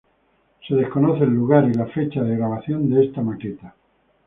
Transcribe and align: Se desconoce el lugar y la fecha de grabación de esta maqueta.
Se 0.67 0.73
desconoce 0.73 1.25
el 1.25 1.29
lugar 1.29 1.69
y 1.69 1.75
la 1.75 1.85
fecha 1.85 2.23
de 2.23 2.35
grabación 2.35 2.89
de 2.89 3.05
esta 3.05 3.21
maqueta. 3.21 3.75